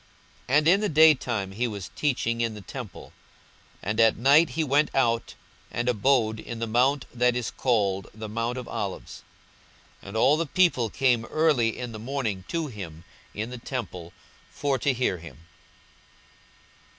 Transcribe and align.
42:021:037 0.49 0.57
And 0.57 0.67
in 0.67 0.81
the 0.81 0.89
day 0.89 1.13
time 1.13 1.51
he 1.51 1.67
was 1.67 1.91
teaching 1.95 2.41
in 2.41 2.55
the 2.55 2.61
temple; 2.61 3.13
and 3.83 3.99
at 3.99 4.17
night 4.17 4.49
he 4.49 4.63
went 4.63 4.89
out, 4.95 5.35
and 5.69 5.87
abode 5.87 6.39
in 6.39 6.57
the 6.57 6.65
mount 6.65 7.05
that 7.13 7.35
is 7.35 7.51
called 7.51 8.07
the 8.11 8.27
mount 8.27 8.57
of 8.57 8.67
Olives. 8.67 9.21
42:021:038 10.01 10.07
And 10.07 10.17
all 10.17 10.37
the 10.37 10.45
people 10.47 10.89
came 10.89 11.25
early 11.25 11.77
in 11.77 11.91
the 11.91 11.99
morning 11.99 12.43
to 12.47 12.65
him 12.65 13.03
in 13.35 13.51
the 13.51 13.59
temple, 13.59 14.11
for 14.49 14.79
to 14.79 14.91
hear 14.91 15.19
him. 15.19 15.45